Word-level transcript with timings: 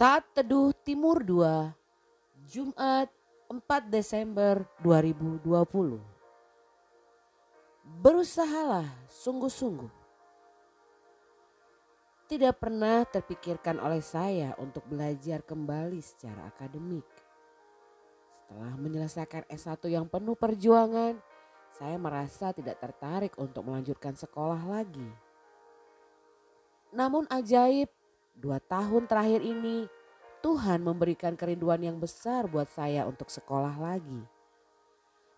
Saat 0.00 0.32
Teduh 0.32 0.72
Timur 0.80 1.20
2, 1.20 1.76
Jumat 2.48 3.12
4 3.52 3.60
Desember 3.92 4.64
2020. 4.80 6.00
Berusahalah 8.00 8.88
sungguh-sungguh. 9.12 9.92
Tidak 12.32 12.54
pernah 12.56 13.04
terpikirkan 13.04 13.76
oleh 13.76 14.00
saya 14.00 14.56
untuk 14.56 14.88
belajar 14.88 15.44
kembali 15.44 16.00
secara 16.00 16.48
akademik. 16.48 17.04
Setelah 18.48 18.72
menyelesaikan 18.80 19.52
S1 19.52 19.84
yang 19.92 20.08
penuh 20.08 20.32
perjuangan, 20.32 21.20
saya 21.76 22.00
merasa 22.00 22.56
tidak 22.56 22.80
tertarik 22.80 23.36
untuk 23.36 23.68
melanjutkan 23.68 24.16
sekolah 24.16 24.64
lagi. 24.64 25.12
Namun 26.88 27.28
ajaib 27.28 27.99
Dua 28.36 28.58
tahun 28.60 29.08
terakhir 29.10 29.42
ini 29.42 29.88
Tuhan 30.40 30.80
memberikan 30.80 31.36
kerinduan 31.36 31.84
yang 31.84 32.00
besar 32.00 32.48
buat 32.48 32.68
saya 32.72 33.04
untuk 33.04 33.28
sekolah 33.28 33.76
lagi. 33.76 34.24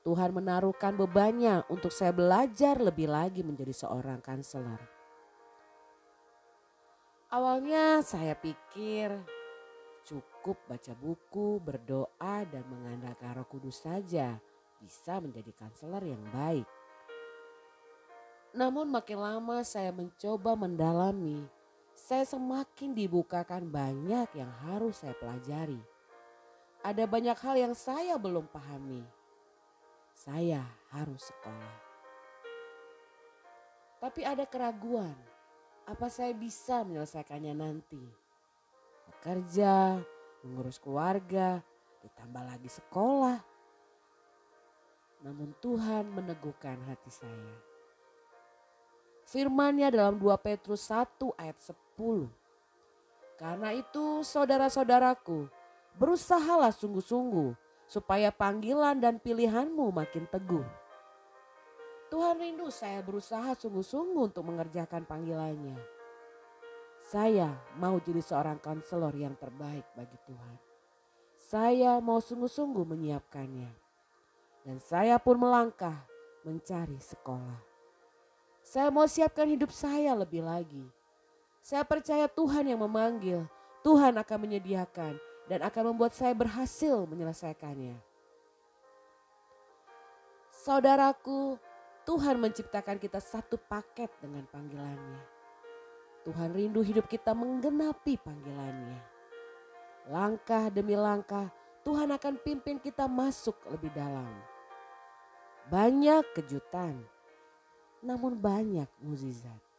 Tuhan 0.00 0.32
menaruhkan 0.32 0.96
bebannya 0.96 1.64
untuk 1.68 1.92
saya 1.92 2.12
belajar 2.12 2.80
lebih 2.80 3.08
lagi 3.08 3.44
menjadi 3.44 3.72
seorang 3.84 4.20
kanseler. 4.24 4.80
Awalnya 7.30 8.02
saya 8.02 8.34
pikir 8.34 9.12
cukup 10.02 10.56
baca 10.66 10.92
buku, 10.96 11.60
berdoa 11.60 12.42
dan 12.48 12.64
mengandalkan 12.66 13.38
roh 13.38 13.46
kudus 13.46 13.84
saja 13.84 14.40
bisa 14.80 15.20
menjadi 15.20 15.52
kanseler 15.54 16.16
yang 16.16 16.24
baik. 16.32 16.66
Namun 18.56 18.90
makin 18.90 19.20
lama 19.20 19.62
saya 19.62 19.94
mencoba 19.94 20.58
mendalami 20.58 21.46
saya 22.10 22.26
semakin 22.26 22.90
dibukakan 22.90 23.70
banyak 23.70 24.34
yang 24.34 24.50
harus 24.66 24.98
saya 24.98 25.14
pelajari. 25.14 25.78
Ada 26.82 27.06
banyak 27.06 27.38
hal 27.38 27.54
yang 27.54 27.70
saya 27.78 28.18
belum 28.18 28.50
pahami. 28.50 29.06
Saya 30.10 30.66
harus 30.90 31.30
sekolah. 31.30 31.76
Tapi 34.02 34.26
ada 34.26 34.42
keraguan, 34.42 35.14
apa 35.86 36.10
saya 36.10 36.34
bisa 36.34 36.82
menyelesaikannya 36.82 37.54
nanti? 37.54 38.02
Bekerja, 39.06 40.02
mengurus 40.42 40.82
keluarga, 40.82 41.62
ditambah 42.02 42.42
lagi 42.42 42.74
sekolah. 42.74 43.38
Namun 45.22 45.54
Tuhan 45.62 46.10
meneguhkan 46.10 46.74
hati 46.90 47.10
saya. 47.14 47.54
Firmannya 49.30 49.94
dalam 49.94 50.18
2 50.18 50.26
Petrus 50.42 50.90
1 50.90 51.38
ayat 51.38 51.58
10 51.62 52.40
karena 53.40 53.72
itu 53.72 54.20
saudara-saudaraku, 54.20 55.48
berusahalah 55.96 56.76
sungguh-sungguh 56.76 57.56
supaya 57.88 58.28
panggilan 58.28 59.00
dan 59.00 59.16
pilihanmu 59.16 59.88
makin 59.96 60.28
teguh. 60.28 60.68
Tuhan 62.12 62.36
rindu 62.36 62.68
saya 62.68 63.00
berusaha 63.00 63.56
sungguh-sungguh 63.56 64.28
untuk 64.28 64.44
mengerjakan 64.44 65.08
panggilannya. 65.08 65.80
Saya 67.00 67.48
mau 67.80 67.96
jadi 67.96 68.20
seorang 68.20 68.60
konselor 68.60 69.16
yang 69.16 69.32
terbaik 69.40 69.88
bagi 69.96 70.20
Tuhan. 70.28 70.56
Saya 71.40 71.96
mau 71.96 72.20
sungguh-sungguh 72.20 72.84
menyiapkannya. 72.84 73.72
Dan 74.68 74.76
saya 74.84 75.16
pun 75.16 75.40
melangkah 75.40 75.96
mencari 76.44 77.00
sekolah. 77.00 77.69
Saya 78.70 78.86
mau 78.94 79.10
siapkan 79.10 79.50
hidup 79.50 79.74
saya 79.74 80.14
lebih 80.14 80.46
lagi 80.46 80.86
saya 81.60 81.84
percaya 81.84 82.24
Tuhan 82.24 82.72
yang 82.72 82.80
memanggil, 82.80 83.44
Tuhan 83.84 84.16
akan 84.16 84.38
menyediakan 84.48 85.14
dan 85.44 85.60
akan 85.60 85.92
membuat 85.92 86.16
saya 86.16 86.32
berhasil 86.32 87.04
menyelesaikannya. 87.04 88.00
Saudaraku, 90.50 91.60
Tuhan 92.08 92.40
menciptakan 92.40 92.96
kita 92.96 93.20
satu 93.20 93.60
paket 93.60 94.08
dengan 94.24 94.44
panggilannya. 94.48 95.20
Tuhan 96.24 96.52
rindu 96.52 96.84
hidup 96.84 97.08
kita 97.08 97.32
menggenapi 97.32 98.20
panggilannya. 98.20 99.00
Langkah 100.08 100.68
demi 100.72 100.96
langkah, 100.96 101.48
Tuhan 101.84 102.12
akan 102.12 102.40
pimpin 102.40 102.80
kita 102.80 103.08
masuk 103.08 103.56
lebih 103.68 103.92
dalam. 103.92 104.28
Banyak 105.68 106.24
kejutan, 106.36 107.00
namun 108.00 108.36
banyak 108.40 108.88
mukjizat 109.00 109.70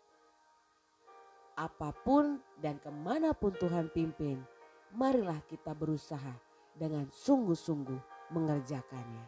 apa 1.62 1.94
pun 1.94 2.42
dan 2.58 2.82
ke 2.82 2.90
mana 2.90 3.38
pun 3.38 3.54
Tuhan 3.54 3.94
pimpin, 3.94 4.42
marilah 4.98 5.38
kita 5.46 5.78
berusaha 5.78 6.34
dengan 6.74 7.06
sungguh-sungguh 7.14 8.32
mengerjakannya. 8.34 9.26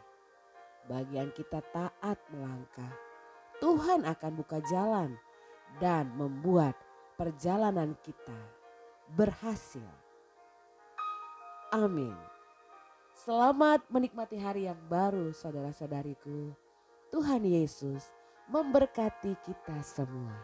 Bagian 0.90 1.30
kita 1.32 1.62
taat 1.72 2.18
melangkah, 2.34 2.90
Tuhan 3.62 4.04
akan 4.10 4.32
buka 4.34 4.60
jalan 4.66 5.14
dan 5.78 6.10
membuat 6.18 6.74
perjalanan 7.16 7.94
kita 8.02 8.36
berhasil. 9.14 9.86
Amin. 11.70 12.18
Selamat 13.14 13.86
menikmati 13.94 14.42
hari 14.42 14.66
yang 14.66 14.80
baru 14.90 15.30
saudara-saudariku. 15.32 16.50
Tuhan 17.14 17.46
Yesus 17.46 18.10
memberkati 18.48 19.36
kita 19.44 19.78
semua. 19.84 20.36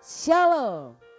Shalom. 0.00 1.09